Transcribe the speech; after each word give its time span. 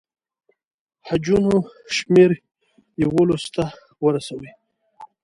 حجونو 1.07 1.53
شمېر 1.95 2.31
یوولسو 3.03 3.49
ته 3.55 3.63
ورسوي. 4.03 4.51